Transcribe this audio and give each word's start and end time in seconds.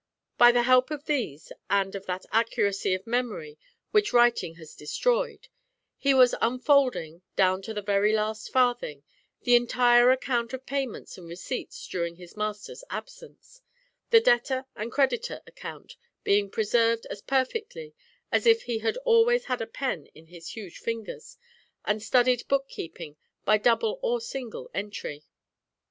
By 0.35 0.51
the 0.51 0.63
help 0.63 0.89
of 0.89 1.05
these, 1.05 1.51
and 1.69 1.93
of 1.93 2.07
that 2.07 2.25
accuracy 2.31 2.95
of 2.95 3.05
memory 3.05 3.59
which 3.91 4.13
writing 4.13 4.55
has 4.55 4.73
destroyed, 4.73 5.47
he 5.95 6.11
was 6.11 6.33
unfolding, 6.41 7.21
down 7.35 7.61
to 7.61 7.73
the 7.75 7.83
very 7.83 8.11
last 8.11 8.51
farthing, 8.51 9.03
the 9.43 9.53
entire 9.55 10.09
account 10.09 10.53
of 10.53 10.65
payments 10.65 11.19
and 11.19 11.27
receipts 11.29 11.87
during 11.87 12.15
his 12.15 12.35
master's 12.35 12.83
absence, 12.89 13.61
the 14.09 14.19
debtor 14.19 14.65
and 14.75 14.91
creditor 14.91 15.43
account 15.45 15.97
being 16.23 16.49
preserved 16.49 17.05
as 17.11 17.21
perfectly 17.21 17.93
as 18.31 18.47
if 18.47 18.63
he 18.63 18.79
had 18.79 18.97
always 19.05 19.45
had 19.45 19.61
a 19.61 19.67
pen 19.67 20.07
in 20.15 20.25
his 20.25 20.53
huge 20.55 20.79
fingers, 20.79 21.37
and 21.85 22.01
studied 22.01 22.47
book 22.47 22.67
keeping 22.67 23.17
by 23.45 23.55
double 23.59 23.99
or 24.01 24.19
single 24.19 24.67
entry. 24.73 25.25